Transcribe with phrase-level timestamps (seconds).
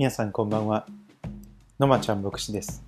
[0.00, 0.86] 皆さんこんばんは。
[1.78, 2.82] のまちゃん牧師です。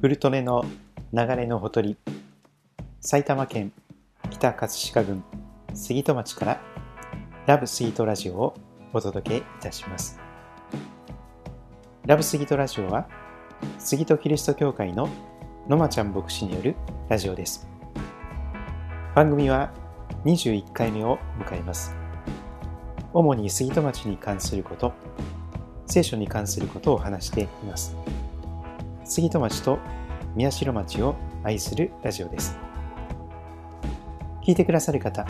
[0.00, 0.64] フルトネの
[1.12, 1.96] 流れのほとり、
[3.00, 3.72] 埼玉県
[4.28, 5.22] 北葛飾郡
[5.74, 6.60] 杉戸町から
[7.46, 8.54] ラブスギートラジオを
[8.92, 10.18] お届けいたします。
[12.06, 13.08] ラブスギートラジオは
[13.78, 15.08] 杉戸キリスト教会の
[15.68, 16.74] のまちゃん牧師による
[17.08, 17.68] ラジオです。
[19.14, 19.72] 番組は
[20.24, 21.94] 21回目を迎えます。
[23.12, 24.92] 主に杉戸町に関すること、
[25.88, 27.96] 聖書に関することを話しています。
[29.04, 29.78] 杉戸町と
[30.36, 32.58] 宮代町を愛するラジオです。
[34.46, 35.26] 聞いてくださる方、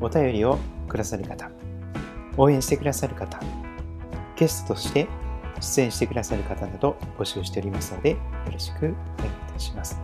[0.00, 0.58] お便りを
[0.88, 1.50] くださる方、
[2.38, 3.38] 応援してくださる方、
[4.36, 5.06] ゲストとして
[5.60, 8.18] 出演してくださる方など募集しておりますので、よ
[8.50, 8.94] ろしくお願い
[9.50, 10.00] いたします。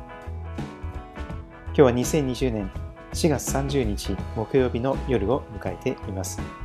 [1.68, 2.70] 今日は2020年
[3.14, 6.63] 4月30日木曜日の夜を迎えています。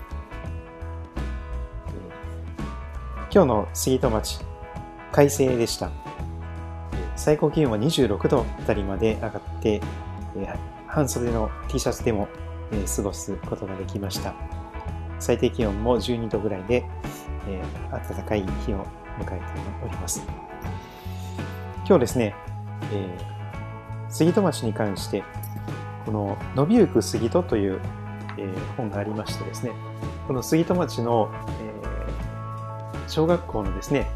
[3.31, 4.39] 今日の杉戸町、
[5.11, 5.91] 快晴でした。
[7.15, 9.81] 最高気温は26度あたりまで上がって、
[10.87, 12.27] 半袖の T シャツでも
[12.95, 14.33] 過ごすことができました。
[15.19, 16.83] 最低気温も12度ぐらいで、
[17.91, 18.83] 暖かい日を
[19.19, 19.43] 迎えて
[19.85, 20.25] おります。
[21.85, 22.33] 今日ですね、
[24.09, 25.23] 杉戸町に関して、
[26.03, 27.79] この「伸びゆく杉戸」という、
[28.75, 29.71] 本がありましてですね、
[30.27, 31.29] この杉戸町の、
[31.61, 31.68] え、
[33.09, 34.07] 小学校のですね、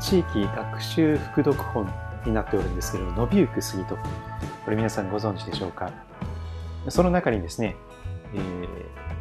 [0.00, 1.90] 地域学習副読本
[2.26, 3.96] になっておるんですけれど、伸びゆく杉戸。
[3.96, 5.90] これ皆さんご存知でしょうか？
[6.88, 7.74] その中にですね、
[8.34, 8.68] えー、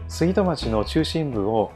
[0.10, 1.72] 杉戸町の中心部を、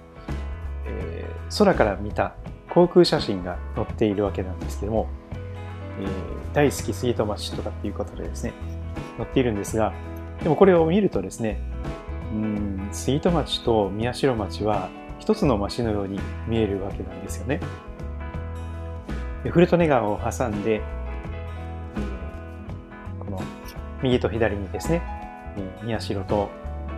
[0.86, 2.36] えー、空から見た
[2.70, 5.08] 航空写真が載っているわけなんですけども、
[6.00, 6.10] えー、
[6.54, 8.54] 大好き杉戸町とかっていうことでですね、
[9.18, 9.94] 載っているんですが、
[10.44, 11.62] でもこれを見るとですね、
[12.34, 14.90] うん杉戸町と宮代町は
[15.28, 17.60] 一つの町のように見えるわけなんですよね。
[19.44, 20.82] 古利根川を挟んで、
[23.20, 23.42] この
[24.02, 25.02] 右と左にですね、
[25.84, 26.50] 宮代と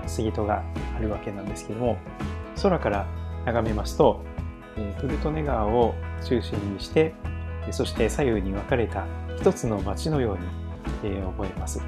[0.06, 0.62] 杉戸が
[0.96, 1.98] あるわけなんですけども、
[2.62, 3.08] 空から
[3.48, 4.24] 眺めますと、
[5.00, 7.16] 古利根川を中心にして、
[7.72, 9.08] そして左右に分かれた
[9.40, 10.38] 一つの町のよ
[11.04, 11.82] うに思えます。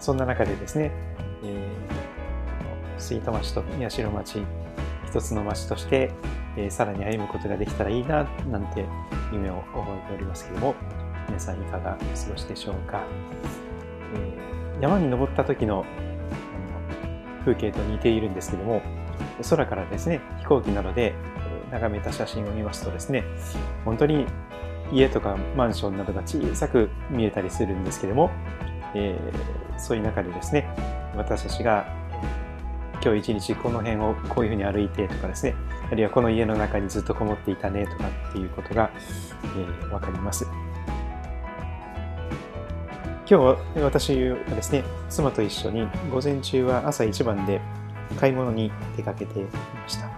[0.00, 4.42] そんな中でですね、ー、杉戸町と宮代町、
[5.06, 6.10] 一つの町として、
[6.56, 8.86] えー、さらに歩むことができたらいいな、なんて
[9.32, 10.74] 夢を覚えておりますけども、
[11.28, 13.02] 皆さんいかがお過ごしでしょうか。
[14.14, 15.84] えー、山に登った時の
[17.44, 18.82] 風景と似ているんですけども、
[19.48, 21.14] 空からですね、飛行機などで
[21.70, 23.24] 眺めた写真を見ますとですね、
[23.84, 24.26] 本当に
[24.92, 28.30] 家とかマンションなどが小さく見えたりするんですけども、
[28.94, 30.68] えー、そういう中でですね、
[31.16, 31.86] 私たちが
[33.04, 35.54] 今日一日この辺をこういうふうに歩いてとかですね、
[35.92, 38.90] あるいはこの家の中にずっとこもっていたねとかっていうことが、
[39.42, 40.46] えー、わかります。
[43.28, 47.60] 今日私はですね、妻と一緒に午前中は朝一番で
[48.18, 49.50] 買い物に出かけていま
[49.86, 50.08] した。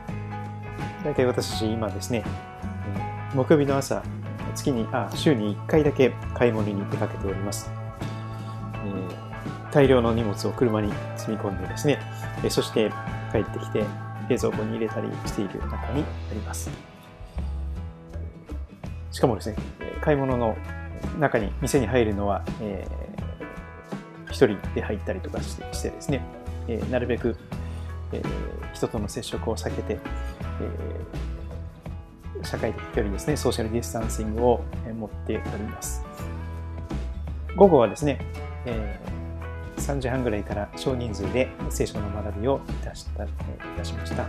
[1.03, 2.23] 大体私今ですね、
[3.35, 4.05] 木曜日の朝、
[4.55, 7.69] 月に、あ、週に1回だけ買い物に出かけております。
[8.85, 11.99] えー、大量の荷物を車に積み込んでですね、
[12.45, 12.91] え、そして
[13.33, 13.85] 帰ってきて
[14.29, 16.71] 冷蔵庫に入れたりしている中にあります。
[19.11, 19.57] しかもですね、
[20.01, 20.57] 買い物の
[21.19, 26.23] 中に店に入るのは、えー、一人で入ったりとかしてしてですね、
[26.69, 27.37] えー、なるべく、
[28.13, 29.99] えー、人との接触を避けて、
[30.61, 34.65] えー、社会的距離ですね、ソーシャルディスタンシングを
[34.95, 36.05] 持っております。
[37.57, 38.19] 午後はですね、
[38.67, 39.16] えー、
[39.77, 43.29] 3時半ぐらいから少人数で聖書の学びをいたしたい
[43.77, 44.27] たしました。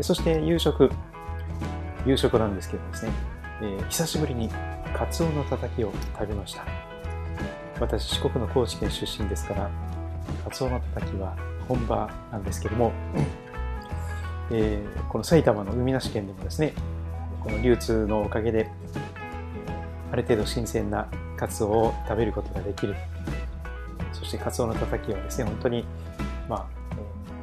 [0.00, 0.90] そして夕食、
[2.06, 3.12] 夕食なんですけどですね、
[3.62, 4.48] えー、久しぶりに
[4.94, 6.64] カツオのたたきを食べました。
[7.80, 9.70] 私、四国の高知県出身ですから、
[10.44, 11.36] カツオのたたきは
[11.68, 12.92] 本場なんですけども、
[14.50, 16.72] えー、この埼玉の海なし県でもですね、
[17.40, 18.70] この流通のおかげで、
[20.10, 22.94] ある程度新鮮なカツオを食べることができる。
[24.28, 25.86] そしてカツオのたたきはですね、本当に、
[26.50, 26.66] まあ、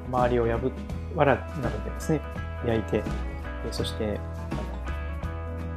[0.08, 0.72] 周りを破っ、
[1.16, 2.22] 藁などでですね、
[2.64, 3.04] 焼いて、
[3.72, 4.20] そして、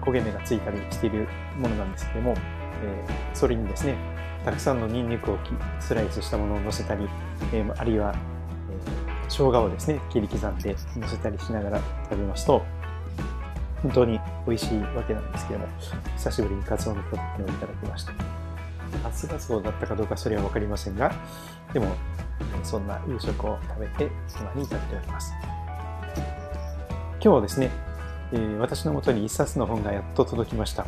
[0.02, 1.26] 焦げ目がついたりしている
[1.56, 2.34] ものなんですけども、
[2.82, 3.96] え、それにですね、
[4.44, 5.38] たくさんのニンニクを
[5.80, 7.08] スライスしたものを乗せたり、
[7.54, 8.14] え、あるいは、
[8.70, 11.80] えー、生姜をですね、切り刻んで乗せたりしながら
[12.10, 12.62] 食べますと、
[13.82, 15.68] 本当に美味しいわけなんですけども、
[16.18, 18.47] 久しぶりにカツオのたたきをいただきました。
[19.02, 21.12] 初ガツオだったかどうかそれはわかりませんが、
[21.72, 21.94] でも、
[22.62, 25.32] そんな夕食を食べて今に至っております。
[27.20, 27.70] 今日はですね、
[28.32, 30.86] えー、私のもとに一冊の本がやっと届きました。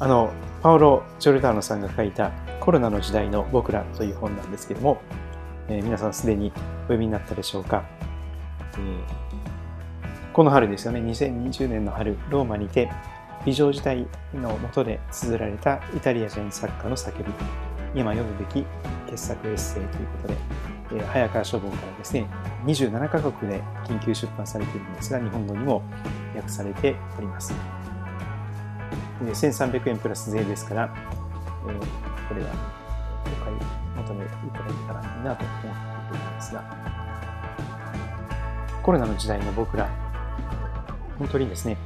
[0.00, 2.30] あの、パオロ・ジョルダーノさんが書いた
[2.60, 5.00] コロナの時代の僕らという本なんですけども、
[5.68, 7.84] えー、皆さんすでにお読みになったでしょうか。
[8.74, 12.90] えー、この春ですよね、2020年の春、ローマにて
[13.48, 17.32] 美女時代のもとで綴られたイタリア人作家の叫び、
[17.98, 18.66] 今読むべき
[19.08, 20.34] 傑作エッセイということで、
[20.92, 22.26] えー、早川書房からですね、
[22.66, 25.82] 27カ国で緊急出版されているんですが、日本語にも
[26.36, 27.54] 訳されております
[29.22, 29.30] で。
[29.30, 30.94] 1300円プラス税ですから、
[31.66, 32.50] えー、これは
[33.24, 33.56] お買い
[33.96, 36.62] 求めいただけたらいいなと思っているんですが、
[38.82, 39.88] コロナの時代の僕ら、
[41.18, 41.78] 本当にですね、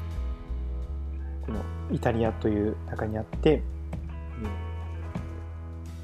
[1.53, 1.61] の
[1.93, 3.63] イタリアという中にあって、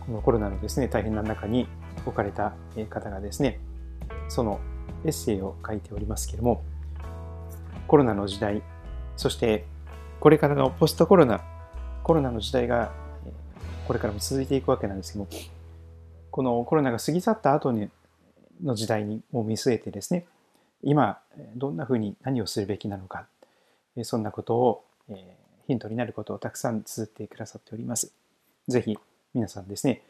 [0.00, 1.66] このコロナのですね、大変な中に
[2.06, 2.54] 置かれた
[2.88, 3.60] 方がですね、
[4.28, 4.60] その
[5.04, 6.62] エッセイを書いておりますけれども、
[7.86, 8.62] コロナの時代、
[9.16, 9.66] そして
[10.20, 11.42] これからのポストコロナ、
[12.02, 12.92] コロナの時代が
[13.86, 15.30] これからも続いていくわけなんですけども、
[16.30, 17.90] このコロナが過ぎ去った後に
[18.62, 20.26] の時代にも見据えてですね、
[20.82, 21.18] 今
[21.56, 23.26] どんなふうに何をするべきなのか、
[24.02, 24.84] そんなことを
[25.66, 28.12] ヒントになることをたくさん綴ってくださっております。
[28.68, 28.96] ぜひ
[29.34, 30.02] 皆さんですね、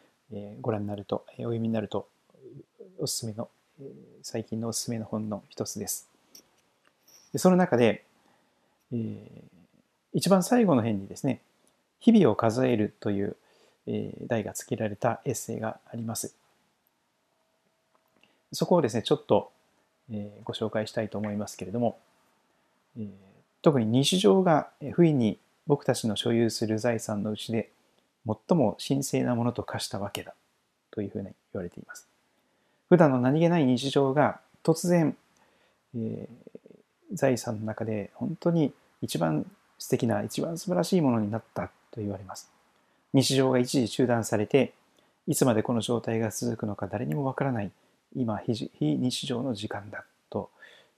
[0.61, 2.09] ご覧になると、お読みになると
[2.99, 3.49] おすすめの、
[4.23, 6.09] 最近のおすすめの本の一つです。
[7.37, 8.05] その中で、
[8.93, 9.19] えー、
[10.12, 11.41] 一番最後の辺にですね、
[12.00, 13.37] 日々を数えるという、
[13.87, 16.35] え、題が付けられたエッセイがあります。
[18.53, 19.53] そこをですね、ちょっと、
[20.11, 21.99] え、ご紹介したいと思いますけれども、
[22.97, 23.11] えー、
[23.63, 27.71] 特に日常が不意に僕たちの所有する財産のうちで
[28.27, 30.35] 最も神聖なものと化したわけだ
[30.91, 32.07] というふうに言われています。
[32.89, 35.17] 普段の何気ない日常が突然、
[35.95, 38.73] えー、財産の中で本当に
[39.03, 39.45] 一番
[39.79, 42.51] 素敵な一番素晴らしいものになったと言われます。
[43.13, 44.73] 日常が一時中断されて
[45.27, 47.71] いつまでこの状態が続くのか誰にもわからない
[48.17, 50.51] 今非日常の時間だと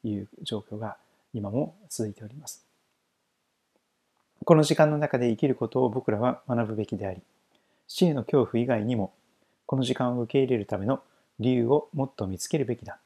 [0.05, 0.97] いう状況が
[1.33, 2.65] 今も続いております。
[4.45, 7.21] この時間の中で生きることを僕らは学ぶべきであり、
[7.87, 9.13] 死への恐怖以外にも、
[9.67, 11.03] この時間を受け入れるための
[11.39, 12.99] 理由をもっと見つけるべきだ。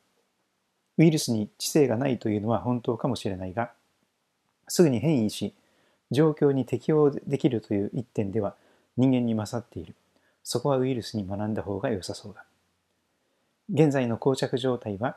[0.97, 3.73] ウイルスに知性がないというのは本当かもしれないが、
[4.69, 5.55] すぐに変異し、
[6.11, 8.55] 状況に適応できるという一点では
[8.97, 9.94] 人間に勝っている。
[10.43, 12.44] そこはウイルスに学んだ方が良さそうだ。
[13.73, 15.17] 現在の膠着状態は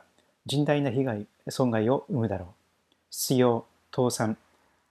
[0.50, 2.57] 甚大な被害、損害を生むだろう。
[3.10, 4.36] 失業、倒産、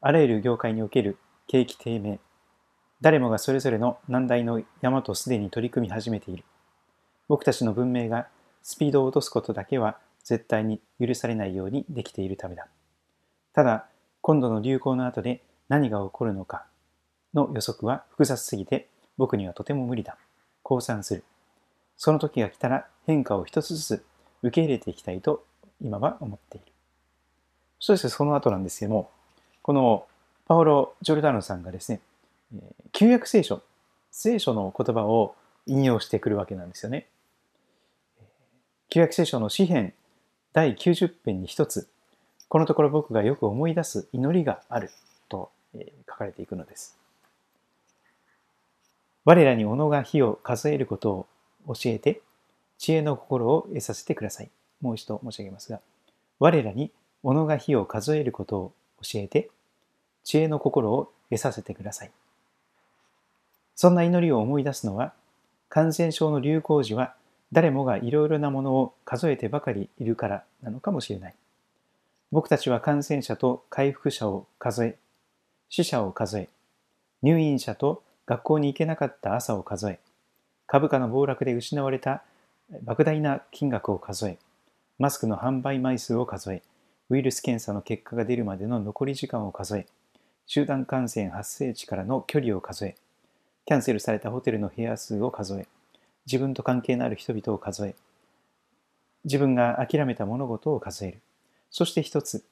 [0.01, 1.17] あらゆる業界における
[1.47, 2.19] 景気低迷、
[2.99, 6.43] 誰もがそれぞれの難題の山とすでに取り組み始めている。
[7.27, 8.27] 僕たちの文明が
[8.63, 12.67] スピードを落とすことだけは絶対に許されないようにできているためだ。
[13.53, 13.87] ただ、
[14.21, 16.65] 今度の流行の後で何が起こるのか
[17.33, 20.17] の予測は複雑すぎて僕にはとても無理だ。
[20.63, 21.23] 降参する。
[21.95, 24.05] その時が来たら変化を一つずつ
[24.41, 25.45] 受け入れていきたいと
[25.79, 26.76] 今は思っている。
[27.79, 29.09] そしてその後なんですけども、
[29.61, 30.05] この
[30.47, 31.99] パオロ・ジョルダーノさんがですね、
[32.91, 33.61] 旧約聖書、
[34.11, 35.35] 聖書の言葉を
[35.65, 37.07] 引用してくるわけなんですよね。
[38.89, 39.93] 旧約聖書の詩篇
[40.53, 41.87] 第90編に一つ、
[42.47, 44.89] このところ僕がよく思い出す祈りがある
[45.27, 45.51] と
[46.09, 46.97] 書かれていくのです。
[49.25, 51.27] 我らに己が火を数えることを
[51.75, 52.21] 教えて、
[52.77, 54.49] 知恵の心を得させてください。
[54.79, 55.81] もう一度申し上げますが、
[56.39, 56.91] 我らに
[57.27, 59.49] 己が火を数えることを教えて、
[60.23, 62.11] 知恵の心を得させてください。
[63.75, 65.13] そんな祈りを思い出すのは、
[65.69, 67.15] 感染症の流行時は
[67.51, 71.35] 誰もがいろいろなものを数えてばかりいるからなのかもしれない。
[72.31, 74.97] 僕たちは感染者と回復者を数え、
[75.69, 76.49] 死者を数え、
[77.21, 79.99] 入院者と学校に行けなかった朝を数え、
[80.65, 82.23] 株価の暴落で失われた
[82.85, 84.37] 莫大な金額を数え、
[84.99, 86.61] マスクの販売枚数を数え、
[87.09, 89.87] ウイルス検査の結果が出るまでの残り時間を数え、
[90.45, 92.95] 集団感染発生地からの距離を数え、
[93.65, 95.67] キャンセルされたホテルの部屋数を数え、
[96.25, 97.95] 自分と関係のある人々を数え、
[99.23, 101.21] 自分が諦めた物事を数える。
[101.69, 102.43] そして一つ、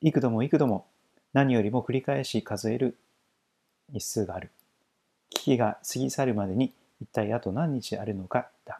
[0.00, 0.86] 幾度も幾度も
[1.32, 2.96] 何よりも繰り返し数える
[3.92, 4.50] 日数がある。
[5.30, 8.78] 危機が過ぎ去るまでに一体あと何日あるのかだ。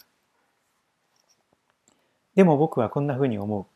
[2.35, 3.74] でも僕はこんなふうに思う。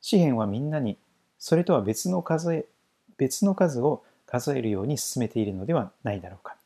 [0.00, 0.98] 詩篇はみんなに
[1.38, 2.66] それとは別の数え、
[3.16, 6.56] 別の数を数えるように進めているのではないだろうか。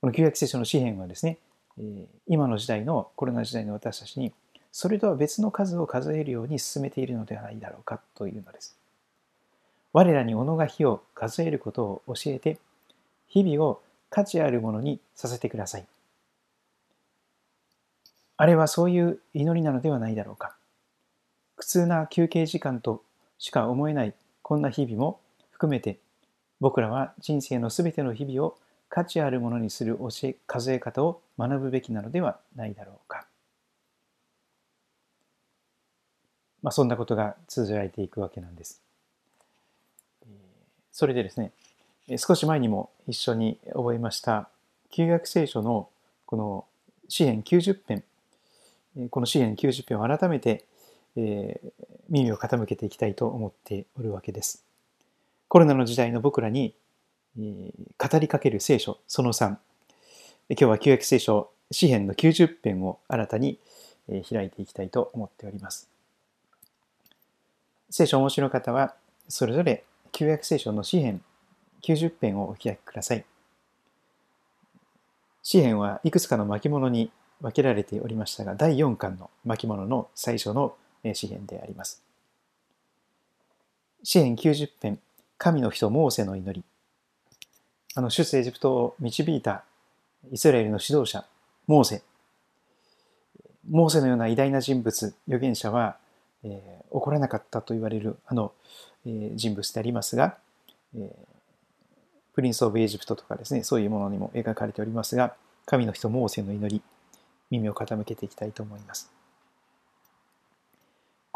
[0.00, 1.38] この旧約聖書の詩篇はですね、
[2.26, 4.32] 今の時代のコロナ時代の私たちに
[4.72, 8.76] それとは別の数を数えるように進めているのではないだろうかというのです。
[9.92, 12.58] 我らに己が日を数えることを教えて、
[13.26, 15.86] 日々を価値あるものにさせてください。
[18.36, 20.54] あれはそういう祈りなのではないだろうか。
[21.56, 23.02] 苦痛な休憩時間と
[23.38, 25.20] しか思えないこんな日々も
[25.50, 25.98] 含めて、
[26.60, 28.56] 僕らは人生のすべての日々を
[28.88, 33.26] 価値あるものにする教え、数え方を学ぶべきなのではないだろうか。
[36.62, 38.82] まあ、そんなことが通じられていくわけなんです。
[40.92, 41.52] それでですね、
[42.16, 44.48] 少し前にも一緒に覚えました
[44.90, 45.88] 旧約聖書の
[46.24, 46.64] この
[47.08, 48.04] 詩篇90編
[49.10, 50.64] この詩篇90編を改めて、
[51.16, 51.70] えー、
[52.08, 54.64] 耳を傾けていきたいと思っておるわけです。
[55.48, 56.74] コロナの時代の僕らに、
[57.38, 57.72] えー、
[58.10, 59.56] 語りかける聖書その3。
[60.48, 63.58] 今日は旧約聖書詩篇の90編を新たに、
[64.08, 65.88] えー、開いていきたいと思っております。
[67.90, 68.94] 聖書をお持ちの方は
[69.28, 71.22] それぞれ旧約聖書の詩篇
[71.82, 73.24] 90編をお開きください。
[75.42, 80.74] 詩篇はいくつかの巻物に分けられておりましたが、第4巻の巻物の最初の
[81.14, 82.02] 詩篇であります。
[84.02, 84.98] 詩篇90編、
[85.38, 86.64] 神の人モーセの祈り。
[87.94, 89.64] あの、出エジプトを導いた
[90.30, 91.24] イスラエルの指導者、
[91.66, 92.02] モーセ。
[93.68, 95.96] モーセのような偉大な人物、預言者は、
[96.44, 98.52] えー、怒らなかったと言われるあの、
[99.06, 100.36] えー、人物でありますが、
[100.94, 101.10] えー、
[102.34, 105.34] プリンス・オブ・エジプトとかですね、そういうものにも描かれておりますが、
[105.64, 106.82] 神の人モーセの祈り、
[107.50, 109.15] 耳を傾けていきたいと思います。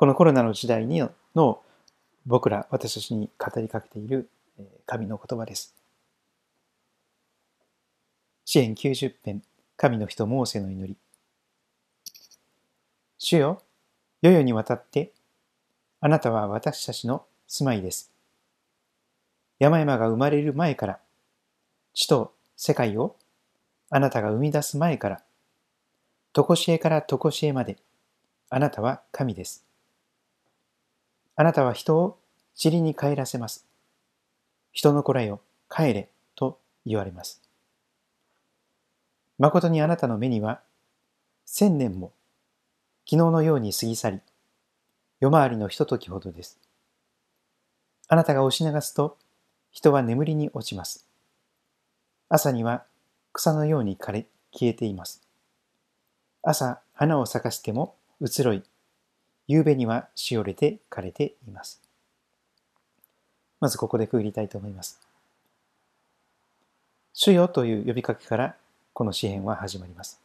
[0.00, 1.60] このコロナの時代にの
[2.24, 4.30] 僕ら、私たちに語りかけている
[4.86, 5.74] 神の言葉です。
[8.46, 9.42] 支援90編、
[9.76, 10.96] 神の人モーセの祈り。
[13.18, 13.62] 主よ、
[14.22, 15.12] 世々にわたって、
[16.00, 18.10] あなたは私たちの住まいです。
[19.58, 20.98] 山々が生まれる前から、
[21.92, 23.16] 地と世界を
[23.90, 25.22] あなたが生み出す前から、
[26.32, 27.76] とこしえからとこしえまで、
[28.48, 29.66] あなたは神です。
[31.40, 32.18] あなたは人を
[32.62, 33.64] 塵に帰らせます。
[34.72, 37.40] 人の子らよ、帰れ、と言われます。
[39.38, 40.60] 誠にあなたの目には、
[41.46, 42.12] 千年も、
[43.06, 44.20] 昨日のように過ぎ去り、
[45.20, 46.58] 夜回りのひとときほどです。
[48.08, 49.16] あなたが押し流すと、
[49.70, 51.08] 人は眠りに落ちます。
[52.28, 52.84] 朝には
[53.32, 55.22] 草のように枯れ消えています。
[56.42, 58.62] 朝、花を咲かしても移ろい、
[59.50, 61.80] 夕べにはしおれて枯れています。
[63.58, 65.00] まずここで区切りたいと思います。
[67.12, 68.54] 主よという呼びかけから
[68.92, 70.20] この詩篇は始まります。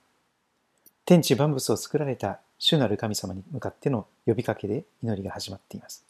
[1.06, 6.06] 天地万物を作られた主なる神様に向かっての呼びかけで祈りが始まっています。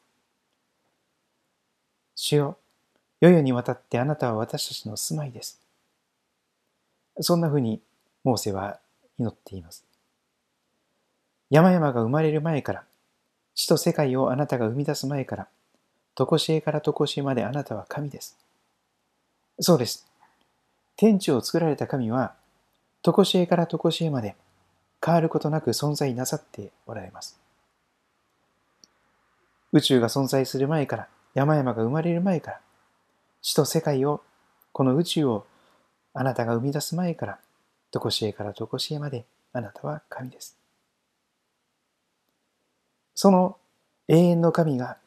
[2.15, 2.57] 主よ、
[3.21, 5.61] 世々にわたってあなたは私たちの住まいです。
[7.21, 7.79] そんなふうに
[8.25, 8.77] モーセは
[9.17, 9.85] 祈っています。
[11.49, 12.83] 山々が生まれる前から、
[13.55, 15.47] 地と世界をあなたが生み出す前から、
[16.13, 18.37] とこしえからとこしえまであなたは神です。
[19.59, 20.05] そうです。
[20.97, 22.35] 天地を作られた神は、
[23.01, 24.35] とこしえからとこしえまで
[25.03, 27.39] 変わることなく存在なさっておられます。
[29.71, 32.59] 宇宙が存在する前から、山々が生まれる前から、
[33.41, 34.21] 地と世界を、
[34.73, 35.45] この宇宙を
[36.13, 37.39] あなたが生み出す前から、
[37.91, 40.57] とこしえからとこしえまであなたは神です。
[43.15, 43.57] その
[44.07, 44.97] 永遠の神が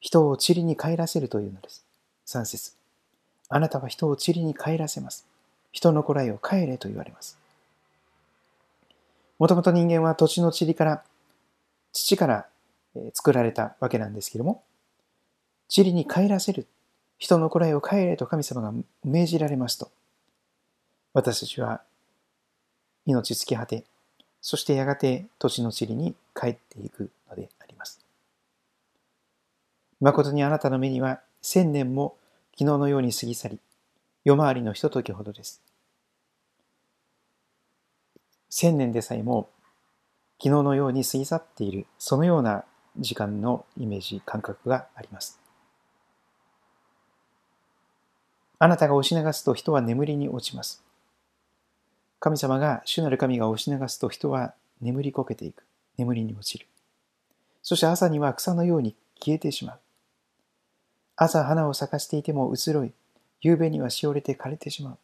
[0.00, 1.84] 人を塵に帰らせるというのです。
[2.26, 2.72] 3節
[3.48, 5.26] あなたは人を塵に帰らせます。
[5.72, 7.38] 人の子らよ帰れと言われます。
[9.38, 11.02] もともと人間は土地の塵から、
[11.92, 12.46] 土から
[13.14, 14.62] 作られたわけなんですけれども、
[15.74, 16.66] 塵に帰らせる、
[17.18, 18.72] 人の子らよ帰れと神様が
[19.04, 19.90] 命じられますと、
[21.12, 21.82] 私たちは
[23.06, 23.84] 命尽き果て、
[24.40, 28.00] そしてやがて土地の塵に帰っていくのであります。
[30.00, 32.16] 誠にあなたの目には千年も
[32.52, 33.58] 昨日のように過ぎ去り、
[34.24, 35.62] 夜回りのひとときほどです。
[38.48, 39.48] 千年でさえも
[40.42, 42.64] 昨日のように過ぎ去っている、そのような
[42.98, 45.38] 時間のイメージ、感覚があります。
[48.58, 50.82] あなたが押し流すと人は眠りに落ちます。
[52.20, 55.64] 神様が、主なる神が押し流すと人は眠りこけていく。
[55.96, 56.66] 眠りに落ちる。
[57.62, 59.78] そして朝には草のように消えてしまう。
[61.16, 62.92] 朝花を咲かしていても移ろい、
[63.40, 64.98] 夕べにはしおれて枯れてしまう。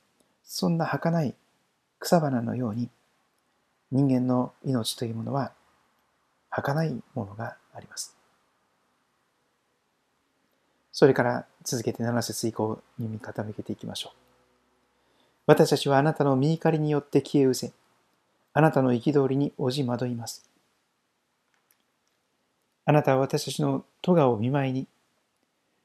[0.44, 1.34] そんな儚い
[1.98, 2.90] 草花のように、
[3.90, 5.52] 人間の命というものは
[6.50, 8.14] 儚いものがあります。
[10.92, 14.25] それから続けて7節以降に見傾けていきましょう。
[15.46, 17.72] 私たちはあなたの見怒りによって消え失せ、
[18.52, 20.50] あなたの憤りにおじ惑います。
[22.84, 24.88] あなたは私たちの咎を見舞いに、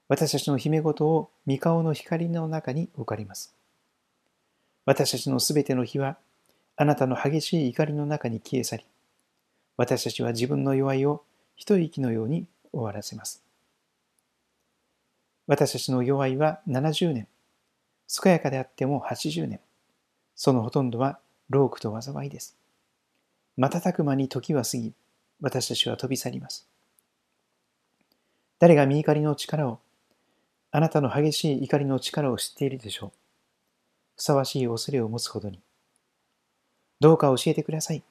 [0.07, 3.53] 私たちの姫事を御顔の光の中に置かれます。
[4.85, 6.17] 私たちのすべての日は、
[6.75, 8.85] あなたの激しい怒りの中に消え去り、
[9.77, 11.23] 私たちは自分の弱いを
[11.55, 13.43] 一息のように終わらせます。
[15.45, 17.27] 私たちの弱いは70年、
[18.19, 19.59] 健やかであっても80年、
[20.35, 22.57] そのほとんどは労苦と災いです。
[23.57, 24.93] 瞬く間に時は過ぎ、
[25.39, 26.67] 私たちは飛び去ります。
[28.59, 29.79] 誰が身怒りの力を、
[30.71, 33.11] あなたの激しい怒りの力を知っているでしょう。
[34.17, 35.59] ふさわしい恐れを持つほどに。
[36.99, 38.03] どうか教えてください。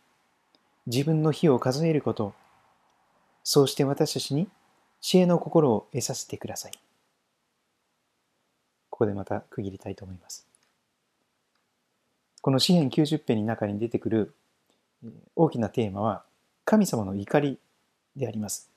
[0.86, 2.34] 自分の火を数えることを、
[3.44, 4.48] そうして私たちに
[5.00, 6.72] 知恵の心を得させてください。
[9.00, 10.46] ここでまた区切りたいと思います。
[12.42, 14.34] この詩篇90編の中に出てくる
[15.34, 16.22] 大きなテーマは
[16.66, 17.58] 神様の怒り
[18.14, 18.68] であります。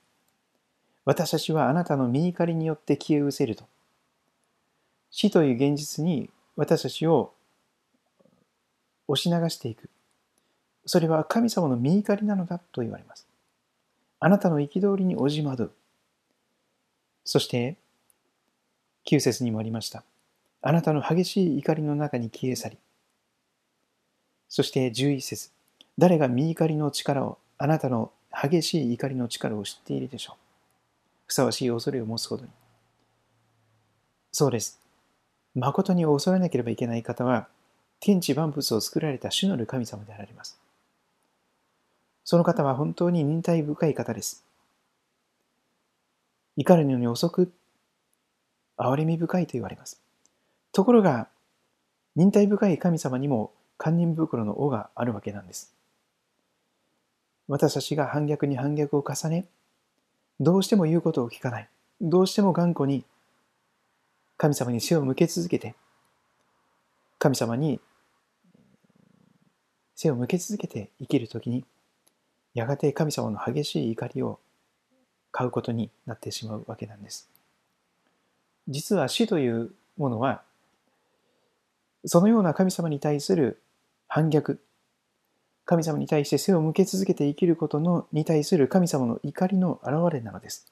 [1.04, 3.64] 私たちはあなたの身怒りによって消え失せると。
[5.10, 7.34] 死という現実に私たちを
[9.06, 9.90] 押し流していく。
[10.86, 13.26] それは神様の身怒りなのだと言われます。
[14.20, 15.70] あなたの憤りにおじまう。
[17.24, 17.76] そして、
[19.06, 20.02] 9節にもありました。
[20.66, 22.78] あなたの激しい怒りの中に消え去り。
[24.48, 25.50] そして11節
[25.98, 30.36] 誰が身怒りの力を、あなたの激しい怒りの力を知っているでしょう。
[31.26, 32.50] ふさわしい恐れを持つほどに。
[34.32, 34.80] そうです。
[35.54, 37.46] 誠に恐れなければいけない方は、
[38.00, 40.58] 天地万物を作られた主なる神様であられます。
[42.24, 44.42] その方は本当に忍耐深い方です。
[46.56, 47.52] 怒るのに遅く、
[48.78, 50.03] 憐れみ深いと言われます。
[50.74, 51.28] ところが、
[52.16, 55.72] 忍耐深い神様にも堪忍袋の尾があるわけなんです。
[57.46, 59.46] 私たちが反逆に反逆を重ね、
[60.40, 61.68] どうしても言うことを聞かない。
[62.00, 63.04] どうしても頑固に
[64.36, 65.76] 神様に背を向け続けて、
[67.20, 67.80] 神様に
[69.94, 71.64] 背を向け続けて生きるときに、
[72.52, 74.40] やがて神様の激しい怒りを
[75.30, 77.30] 買うことになってしまうわけなんです。
[78.66, 80.42] 実は死というものは、
[82.06, 83.60] そのような神様に対する
[84.08, 84.60] 反逆、
[85.64, 90.70] 神様に対して背を向け続けて生きることのに対する神様の怒りの表れなのです。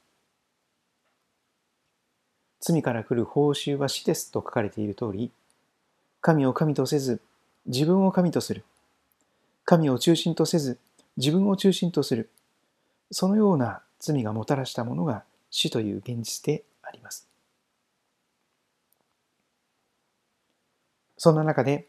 [2.61, 5.33] 罪から来る報酬は死ですと書かれている通り、
[6.21, 7.21] 神を神とせず、
[7.67, 8.65] 自分を神とする。
[9.65, 10.79] 神を中心とせず、
[11.17, 12.29] 自分を中心とする。
[13.11, 17.32] そのような罪がもたらしたものが死という現実であります。
[21.25, 21.87] そんな中で、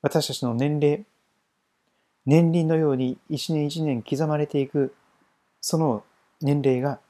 [0.00, 1.04] 私たちの年齢、
[2.24, 4.94] 年輪のように一年一年刻まれていく
[5.60, 6.04] その
[6.40, 7.00] 年齢が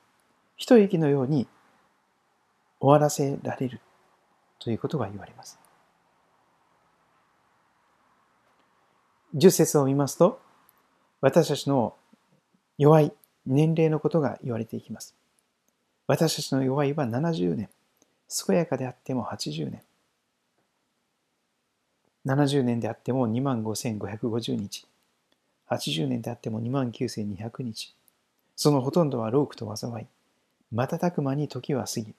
[0.56, 1.46] 一息のように
[2.80, 3.80] 終わらせられる
[4.58, 5.60] ということが言われます。
[9.32, 10.40] 十節を見ますと
[11.20, 11.94] 私たちの
[12.76, 13.12] 弱い
[13.46, 15.14] 年齢のことが言われていきます。
[16.08, 17.68] 私たちの弱いは70年、
[18.48, 19.82] 健やかであっても80年、
[22.26, 24.86] 70年であっても2万5550日、
[25.70, 27.94] 80年であっても2万9200日。
[28.56, 30.06] そのほとんどはロークと災い。
[30.72, 32.14] 瞬く間に時は過ぎ、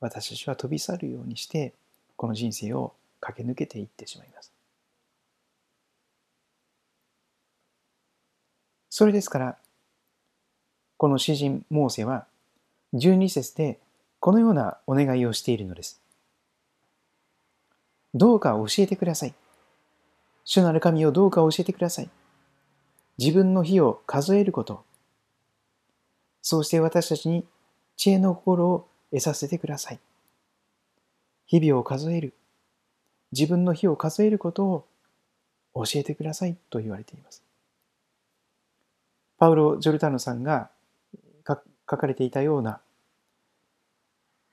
[0.00, 1.74] 私たちは飛び去るようにして、
[2.16, 4.52] この人生を駆け抜けていってしまいます。
[8.88, 9.56] それですから、
[10.96, 12.26] この詩人モーセは、
[12.94, 13.78] 12節で
[14.20, 16.00] このようなお願いをしているのです。
[18.14, 19.34] どうか教えてください。
[20.44, 22.10] 主なる神をどうか教えてください。
[23.18, 24.84] 自分の日を数えること。
[26.42, 27.44] そうして私たちに
[27.96, 30.00] 知恵の心を得させてください。
[31.46, 32.32] 日々を数える。
[33.30, 34.86] 自分の日を数えることを
[35.74, 37.42] 教えてくださいと言われています。
[39.38, 40.70] パウロ・ジョルタノさんが
[41.46, 41.56] 書
[41.96, 42.80] かれていたような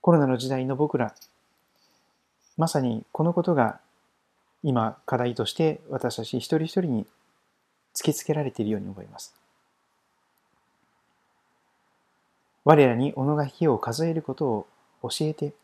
[0.00, 1.14] コロナの時代の僕ら、
[2.56, 3.80] まさにこのことが
[4.62, 7.06] 今課題として私たち一人一人に
[7.94, 9.34] 突きつけられているように思います。
[12.64, 14.66] 我らに己が日を数えることを
[15.02, 15.54] 教えて、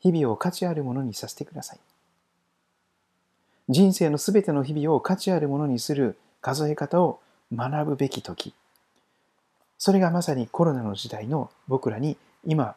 [0.00, 1.78] 日々を価値あるものにさせてください。
[3.68, 7.20] 人生のすべての日々を価値あるものにする数え方を
[7.54, 8.52] 学ぶべき時
[9.78, 12.74] それがまさにコロナの時代の僕らに今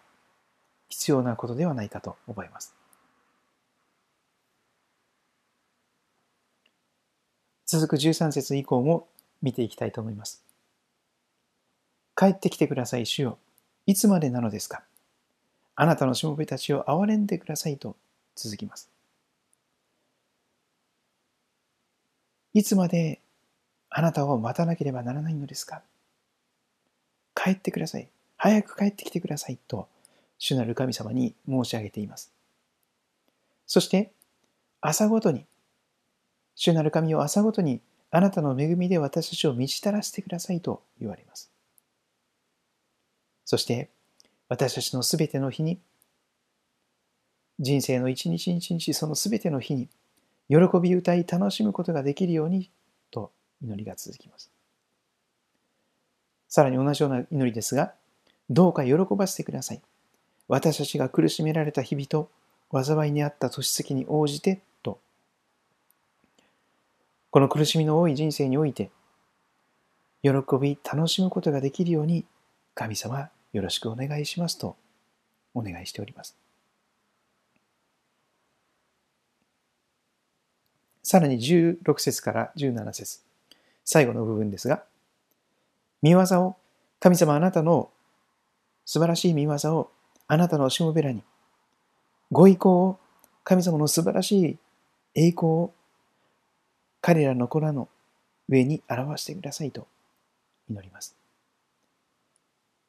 [0.88, 2.77] 必要なことではないかと思います。
[7.68, 9.10] 続く13節以降も
[9.42, 10.42] 見ていきたいと思います。
[12.16, 13.38] 帰ってきてください、主よ。
[13.86, 14.84] いつまでなのですか
[15.76, 17.98] あなたのしもべたちを憐れんでくださいと
[18.36, 18.90] 続きます。
[22.54, 23.20] いつまで
[23.90, 25.84] あなたを待たなければならないのですか
[27.36, 28.08] 帰ってください。
[28.38, 29.90] 早く帰ってきてくださいと、
[30.40, 32.32] 主なる神様に申し上げています。
[33.66, 34.12] そして、
[34.80, 35.46] 朝ごとに、
[36.60, 41.52] 主なる神を朝ごとに、あなたの恵みで私たちを満ち足らせてくださいと言われます。
[43.46, 43.92] そして、
[44.50, 45.80] 私たちのすべての日に、
[47.60, 49.88] 人生の一日一日そのすべての日に、
[50.50, 52.72] 喜び歌い楽しむことができるように
[53.12, 54.52] と祈りが続きます。
[56.50, 57.94] さらに同じような祈りですが、
[58.50, 59.82] どうか喜ばせてください。
[60.48, 62.32] 私たちが苦しめられた日々と
[62.72, 64.64] 災いにあった年月に応じて。
[67.30, 68.90] この苦しみの多い人生において、
[70.24, 72.26] 喜び、楽しむことができるように、
[72.74, 74.78] 神様、よろしくお願いしますと
[75.54, 76.38] お願いしております。
[81.04, 83.20] さらに16節から17節
[83.86, 84.84] 最後の部分ですが、
[86.02, 86.56] 見業を、
[87.00, 87.90] 神様あなたの
[88.86, 89.92] 素晴らしい見業を
[90.28, 91.24] あなたのしもべらに、
[92.32, 93.00] ご意向を、
[93.44, 94.58] 神様の素晴らしい
[95.16, 95.74] 栄光を
[97.02, 97.88] 彼らの子らの
[98.50, 99.88] 上に表してくださいと
[100.70, 101.16] 祈ります。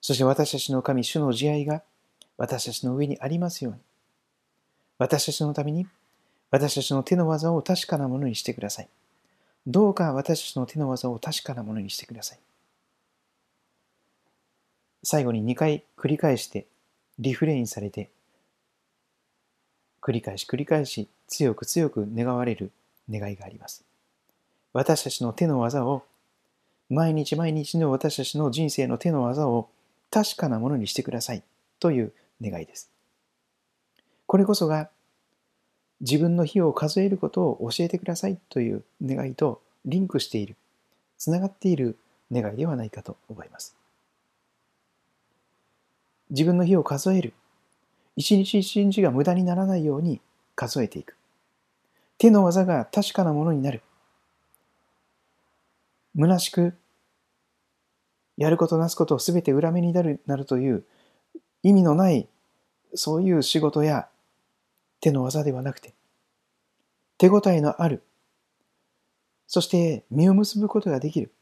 [0.00, 1.82] そして私たちの神、主の慈愛が
[2.36, 3.80] 私たちの上にありますように、
[4.98, 5.86] 私たちのために
[6.50, 8.88] 私たちの手の技を確かなものにしてください。
[9.66, 12.38] どうか私たちの手の技を確かなものにしてください。
[15.02, 16.66] 最後に2回繰り返して
[17.18, 18.10] リフレインされて
[20.00, 22.72] 繰り返し繰り返し強く強く願われる
[23.10, 23.87] 願いがあります。
[24.72, 26.04] 私たちの手の技を
[26.90, 29.68] 毎日毎日の私たちの人生の手の技を
[30.10, 31.42] 確かなものにしてください
[31.80, 32.90] という願いです。
[34.26, 34.90] これこそが
[36.00, 40.56] 自分の日を数えることを教えてくださいという願いとリンクしている、
[41.18, 41.96] つながっている
[42.30, 43.74] 願いではないかと思います。
[46.30, 47.32] 自分の日を数える。
[48.16, 50.20] 一日一日が無駄にならないように
[50.54, 51.16] 数えていく。
[52.18, 53.82] 手の技が確かなものになる。
[56.18, 56.74] 虚しく
[58.36, 60.84] やることなすことを全て裏目になるなるという
[61.62, 62.28] 意味のない
[62.94, 64.08] そういう仕事や
[65.00, 65.94] 手の技ではなくて
[67.18, 68.02] 手応えのある
[69.46, 71.32] そして実を結ぶことができる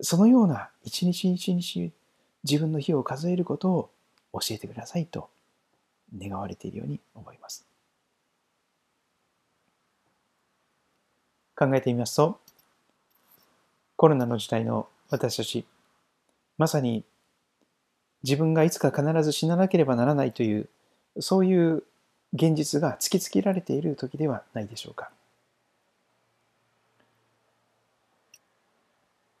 [0.00, 1.92] そのような一日一日
[2.42, 3.90] 自分の日を数えることを
[4.32, 5.30] 教えてくださいと
[6.16, 7.73] 願われているように思います。
[11.56, 12.38] 考えてみますと、
[13.96, 15.64] コロナの時代の私たち、
[16.58, 17.04] まさに
[18.22, 20.68] 自分がいつか必ず死ななければならないという、
[21.20, 21.84] そういう
[22.32, 25.10] 現実が突きつけられている時ではないでしょうか。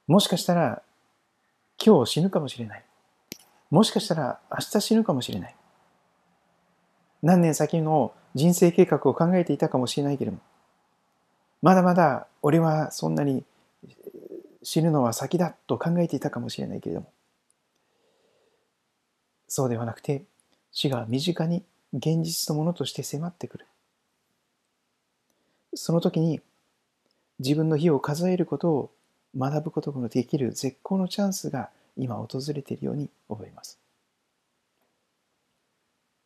[0.06, 0.82] もしかしたら
[1.84, 2.84] 今日死ぬかもしれない。
[3.70, 5.56] もしかしたら明日死ぬかもしれない。
[7.22, 10.42] 何年先の人生計画を考えていたかもしれないけれども、
[11.64, 13.42] まだまだ俺はそんなに
[14.62, 17.10] 死ぬのは先だと考えていたかもしれないけれども、
[19.48, 20.24] そうではなくて、
[20.72, 23.66] 死が身近に現実のものとして迫ってくる。
[25.74, 26.42] その時に
[27.38, 28.90] 自分の日を数えることを
[29.34, 33.78] 学ぶことのできる絶好のチャンスが今訪れているように思います。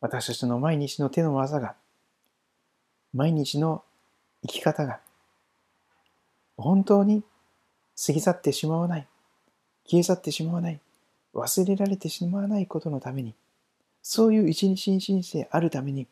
[0.01, 1.75] 私たちの毎日の手の技が、
[3.13, 3.83] 毎日の
[4.45, 4.99] 生き方が、
[6.61, 7.23] 本当に
[8.05, 9.07] 過ぎ去ってしまわない、
[9.85, 10.79] 消え去ってしまわない、
[11.33, 13.33] 忘れられてしまわないことのために、
[14.01, 16.07] そういう一日一日であるために、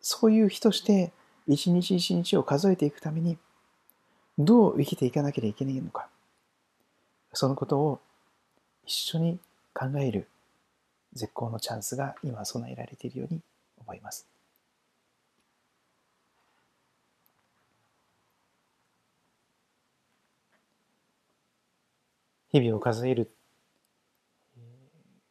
[0.00, 1.12] そういう日として
[1.46, 3.38] 一日一日を数えていくために、
[4.38, 6.08] どう生きていかなければいけないのか、
[7.32, 8.00] そのことを
[8.84, 9.38] 一緒に
[9.74, 10.28] 考える
[11.14, 13.40] 絶好のチャンスが今備えられているように
[13.78, 14.31] 思います。
[22.52, 23.30] 日々を数える。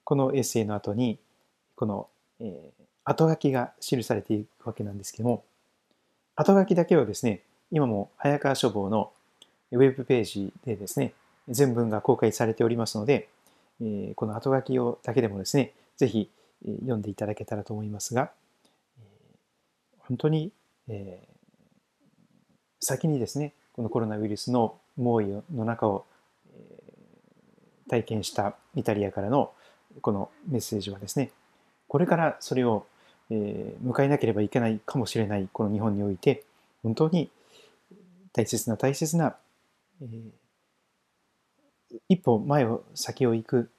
[0.04, 1.20] このエッセイの後に
[1.76, 2.72] この、え、
[3.06, 5.44] 後書きが記されていくわけなんですけども
[6.36, 9.12] 後書きだけはですね、今も早川書房の
[9.72, 11.14] ウェブページでですね、
[11.48, 13.30] 全文が公開されておりますので、
[13.82, 16.30] えこの後書きをだけでもですね、ぜひ
[16.64, 18.32] 読んでいただけたらと思いますが、
[20.00, 20.52] 本当に、
[20.88, 21.28] え
[22.80, 26.06] 先にですね、このコロナウイルスの猛威の中を
[27.92, 29.52] 体験したイタリアからの
[30.00, 31.30] このメッセージはですね、
[31.90, 32.86] これからそれを
[33.30, 36.46] 迎えなければいけないかもしれないこの日本において、
[36.84, 37.30] 本当に
[38.32, 39.36] 大切な大切な、
[40.02, 40.06] え、
[42.08, 43.70] 一歩前を先を行く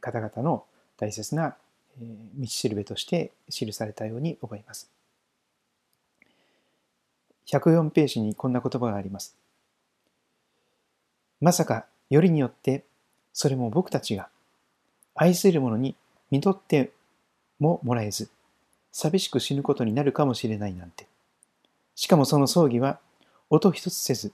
[0.00, 0.64] 方々の
[0.96, 1.56] 大切な、
[2.00, 2.04] え、
[2.36, 4.88] 道しるべとして記されたように思います。
[7.46, 9.36] 104ページにこんな言葉があります。
[11.40, 12.84] まさか、よりによって、
[13.40, 14.30] それも僕たちが
[15.14, 15.94] 愛する者に
[16.32, 16.90] 見とって
[17.60, 18.30] ももらえず、
[18.90, 21.06] 寂しく死ぬことになるかもしれないなんて。
[21.94, 22.98] しかもその葬儀は
[23.48, 24.32] 音一つせず、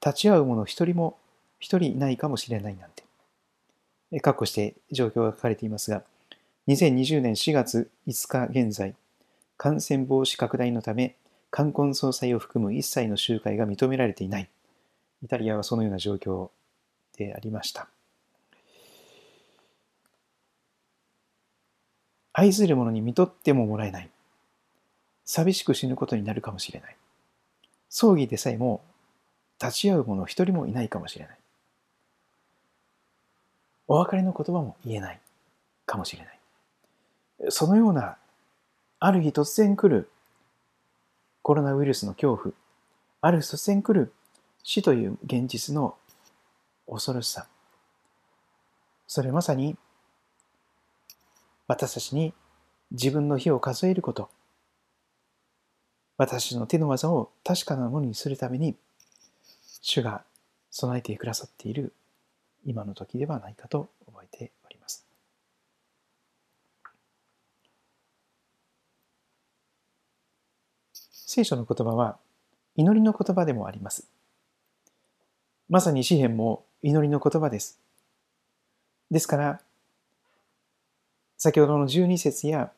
[0.00, 1.18] 立ち会う者一人も
[1.58, 3.02] 一人いないかもしれないなんて。
[4.12, 6.04] 括弧して状況が書かれていますが、
[6.68, 8.94] 2020年4月5日現在、
[9.56, 11.16] 感染防止拡大のため、
[11.50, 14.48] 冠婚葬祭を含む一切の集会が認められていない。
[15.24, 16.50] イタリアはそのような状況
[17.16, 17.88] でありました。
[22.38, 24.10] 愛する者に見とってももらえない。
[25.24, 26.96] 寂しく死ぬことになるかもしれない。
[27.88, 28.82] 葬儀でさえも
[29.58, 31.38] 立ち会う者一人もいないかもしれない。
[33.88, 35.20] お別れの言葉も言えない
[35.86, 36.30] かもしれな
[37.48, 37.50] い。
[37.50, 38.18] そのような、
[39.00, 40.10] ある日突然来る
[41.40, 42.54] コロナウイルスの恐怖、
[43.22, 44.12] ある日突然来る
[44.62, 45.96] 死という現実の
[46.86, 47.46] 恐ろしさ。
[49.06, 49.78] それまさに
[51.66, 52.32] 私たちに
[52.90, 54.30] 自分の日を数えること、
[56.16, 58.76] 私の手の技を確かなものにするために、
[59.80, 60.24] 主が
[60.70, 61.92] 備えてくださっている
[62.64, 65.06] 今の時ではないかと覚えております。
[70.92, 72.18] 聖書の言葉は
[72.76, 74.08] 祈りの言葉でもあります。
[75.68, 77.80] まさに詩篇も祈りの言葉です。
[79.10, 79.60] ですから、
[81.36, 82.72] 先ほどの12節や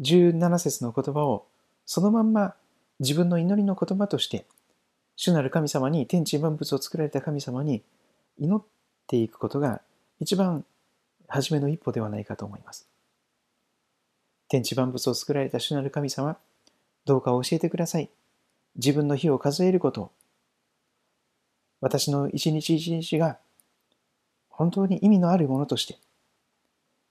[0.00, 1.46] 17節の言葉を
[1.86, 2.54] そのまんま
[3.00, 4.46] 自分の祈りの言葉として、
[5.16, 7.82] 主なる神様に、天地万物を作られた神様に
[8.38, 8.64] 祈っ
[9.06, 9.80] ていくことが
[10.20, 10.64] 一番
[11.28, 12.88] 初めの一歩ではないかと思います。
[14.48, 16.36] 天地万物を作られた主なる神様、
[17.04, 18.10] どうか教えてください。
[18.76, 20.10] 自分の日を数えることを。
[21.80, 23.38] 私の一日一日が
[24.48, 25.98] 本当に意味のあるものとして、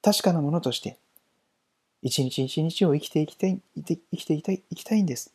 [0.05, 0.97] 確かなものとして、
[2.03, 5.33] 一日一日を生きていきたい、生きていたい、生きたいんです。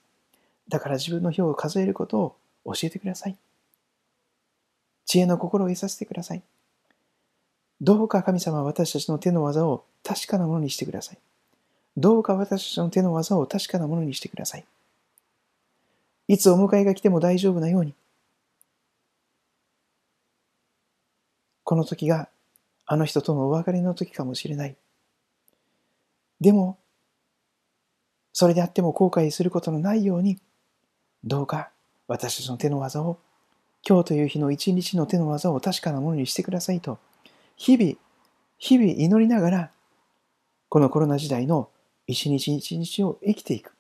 [0.68, 3.36] だから自分の日を数えることを教えてください。
[5.06, 6.42] 知恵の心を得させてください。
[7.80, 11.18] どうか神様は私たちの手の技を確かなものにしてください。
[11.96, 14.64] どうか私たちの手の技を確かなものにしてください。
[16.28, 17.92] いつお迎えが来ても大丈夫なように。
[21.64, 22.28] この時が
[22.92, 24.76] あの人とのお別れの時かもしれない。
[26.40, 26.76] でも、
[28.32, 30.40] それであっても後悔することのないように、
[31.22, 31.70] どうか
[32.08, 33.20] 私たちの手の技を、
[33.88, 36.98] 今日という日の一日の手の技を確かなものにしてくださいと、
[37.54, 37.92] 日々、
[38.58, 39.70] 日々祈りながら、
[40.68, 41.70] このコロナ時代の
[42.08, 43.72] 一日一日を生きていく。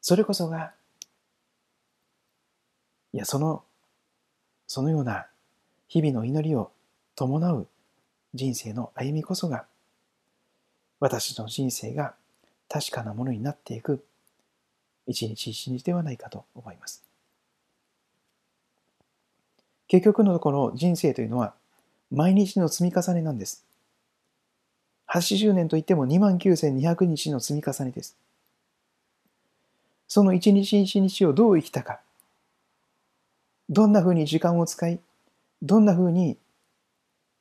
[0.00, 0.74] それこそが、
[3.12, 3.64] いや、その、
[4.68, 5.26] そのような
[5.88, 6.70] 日々の祈りを
[7.16, 7.66] 伴う
[8.34, 9.66] 人生の歩みこそが、
[11.00, 12.14] 私の人生が
[12.68, 14.04] 確かなものになっていく
[15.06, 17.02] 一日一日ではないかと思います。
[19.88, 21.54] 結局のところ人生というのは
[22.12, 23.64] 毎日の積み重ねなんです。
[25.08, 28.16] 80年といっても29,200日の積み重ねです。
[30.06, 32.00] その一日一日をどう生きたか、
[33.68, 35.00] どんなふうに時間を使い、
[35.62, 36.36] どんなふうに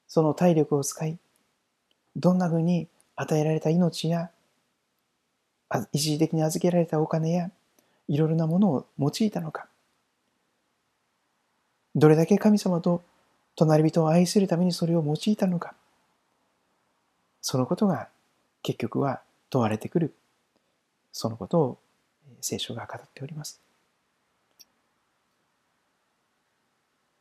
[0.09, 1.17] その体力を使い、
[2.15, 4.31] どんなふうに与えられた命や、
[5.93, 7.51] 一時的に預けられたお金や、
[8.07, 9.67] いろいろなものを用いたのか。
[11.95, 13.03] どれだけ神様と
[13.55, 15.75] 隣人を愛するためにそれを用いたのか。
[17.41, 18.09] そのことが
[18.63, 20.15] 結局は問われてくる。
[21.11, 21.77] そのことを
[22.41, 23.61] 聖書が語っております。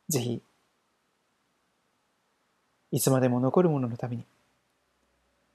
[0.07, 0.41] ぜひ、
[2.91, 4.25] いつまでも残るもののために、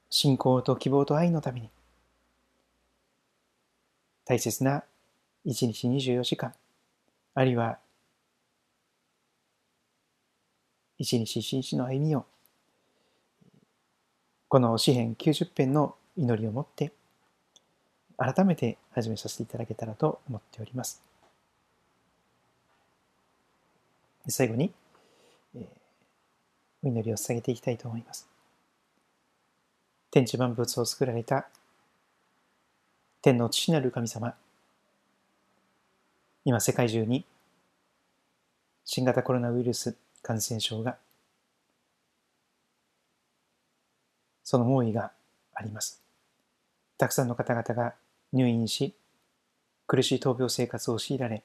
[0.09, 1.69] 信仰と希望と愛のために、
[4.25, 4.83] 大切な
[5.45, 6.53] 1日24時間、
[7.33, 7.77] あるいは
[10.97, 12.25] 一日一日の歩みを、
[14.47, 16.93] この詩篇90編の祈りを持って、
[18.17, 21.01] 改めて始めさせていただけたらと思っております。
[24.27, 24.71] 最後に、
[26.89, 28.27] 祈りを捧げていきたいと思います。
[30.11, 31.47] 天地万物を作られた
[33.21, 34.35] 天の父なる神様、
[36.45, 37.25] 今世界中に
[38.85, 40.97] 新型コロナウイルス感染症が
[44.43, 45.11] その猛威が
[45.55, 46.03] あります。
[46.99, 47.95] たくさんの方々が
[48.31, 48.93] 入院し、
[49.87, 51.41] 苦しい闘病生活を強いられ、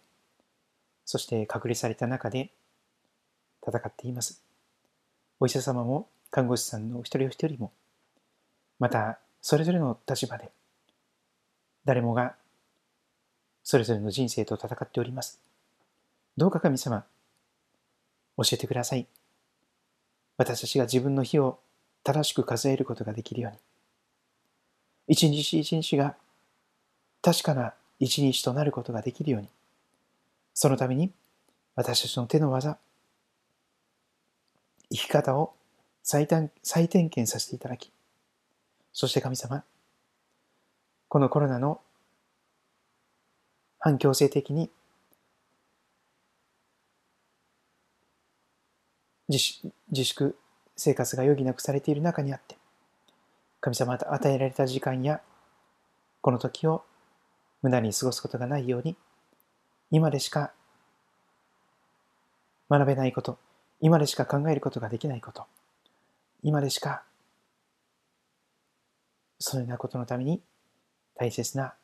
[1.07, 2.51] そして隔離された中で
[3.67, 4.50] 戦っています。
[5.41, 7.73] お医者様も看護師さんのお一人お一人も、
[8.79, 10.51] またそれぞれの立場で、
[11.87, 12.37] 誰もが
[13.65, 15.41] それぞれの人生と戦っております。
[16.37, 17.05] どうか神様、
[18.37, 19.07] 教えてください。
[20.37, 21.59] 私たちが自分の日を
[22.05, 23.59] 正しく数えることができるように。
[25.09, 26.17] 一日一日が
[27.23, 29.49] 確かな一日となることができるように。
[30.53, 31.11] そのために
[31.77, 32.79] 私たちの手の技、
[34.93, 35.55] 生き方を
[36.03, 37.93] 再点再点検させていただき、
[38.93, 39.65] そして神様、
[41.09, 41.81] このコロナの
[43.79, 44.71] 反強制的に
[49.29, 50.37] 自粛
[50.77, 52.57] 生活が余儀なくされている中にあって、
[53.61, 55.21] 神様が与えられた時間や
[56.21, 56.83] この時を
[57.63, 58.97] 無駄に過ごすことがないように、
[59.91, 60.53] 今でしか
[62.69, 63.39] 学べないこと、
[63.81, 65.45] 今でしか考えることができないこと、
[66.43, 67.03] 今でしか
[69.39, 70.41] そのようなことのために
[71.17, 71.75] 大切な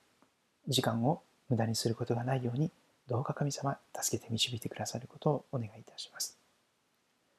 [0.68, 2.70] 時間を無駄にすることがないように、
[3.08, 6.38] どうか神様、助けて導いてくださることをお願いいたします。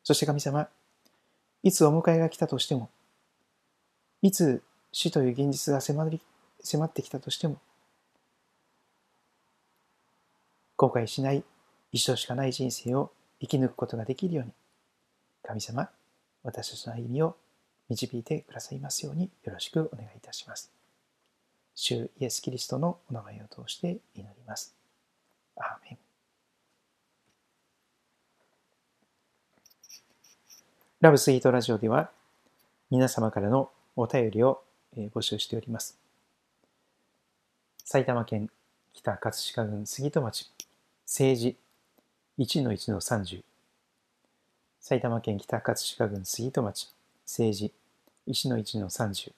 [0.03, 0.67] そして神様、
[1.63, 2.89] いつお迎えが来たとしても、
[4.21, 6.21] いつ死という現実が迫り
[6.63, 7.59] 迫ってきたとしても、
[10.77, 11.43] 後悔しない
[11.91, 14.51] 一生しかない人生を生き抜くことができるように、
[15.43, 15.89] 神様、
[16.43, 17.35] 私たちの歩みを
[17.89, 20.71] 導いてくださいますようによろしくお願いいたします。
[21.75, 24.75] 主イエス・キリストのお名前を通して祈ります。
[25.55, 25.97] アーメン。
[30.99, 32.09] ラブスイートラジオでは
[32.89, 34.63] 皆様からのお便りを
[34.95, 35.97] 募集しております。
[37.83, 38.49] 埼玉県
[38.93, 40.51] 北葛飾郡杉戸町
[41.05, 41.55] 政治
[42.39, 43.43] 1-1-30
[44.79, 46.89] 埼玉県北葛飾郡杉戸町
[47.25, 47.73] 政治
[48.27, 49.31] 1-1-30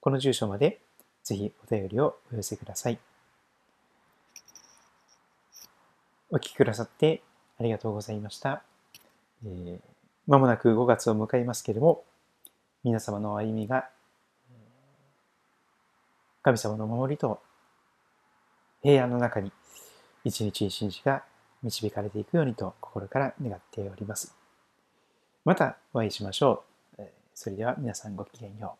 [0.00, 0.80] この住所まで
[1.22, 2.98] ぜひお便りをお寄せください。
[6.30, 7.22] お聞きくださって
[7.58, 8.62] ありがとうございました。
[9.44, 9.80] えー
[10.26, 12.04] まもなく5月を迎えますけれども、
[12.84, 13.88] 皆様の歩みが、
[16.42, 17.42] 神様の守りと
[18.80, 19.50] 平安の中に
[20.24, 21.24] 一日一日が
[21.62, 24.34] 導かれていくようにと心から願っております。
[25.44, 26.64] またお会いしましょ
[26.98, 27.02] う。
[27.34, 28.79] それでは皆さんごきげんよう。